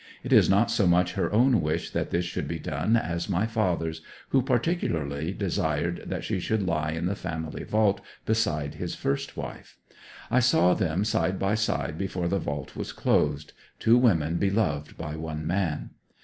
It 0.23 0.33
was 0.33 0.49
not 0.49 0.71
so 0.71 0.87
much 0.87 1.13
her 1.13 1.31
own 1.31 1.61
wish 1.61 1.91
that 1.91 2.09
this 2.09 2.25
should 2.25 2.47
be 2.47 2.57
done 2.57 2.95
as 2.95 3.29
my 3.29 3.45
father's, 3.45 4.01
who 4.29 4.41
particularly 4.41 5.31
desired 5.31 6.05
that 6.07 6.23
she 6.23 6.39
should 6.39 6.65
lie 6.65 6.93
in 6.93 7.05
the 7.05 7.13
family 7.15 7.63
vault 7.63 8.01
beside 8.25 8.73
his 8.73 8.95
first 8.95 9.37
wife. 9.37 9.77
I 10.31 10.39
saw 10.39 10.73
them 10.73 11.05
side 11.05 11.37
by 11.37 11.53
side 11.53 11.99
before 11.99 12.27
the 12.27 12.39
vault 12.39 12.75
was 12.75 12.93
closed 12.93 13.53
two 13.77 13.95
women 13.95 14.37
beloved 14.37 14.97
by 14.97 15.15
one 15.15 15.45
man. 15.45 15.91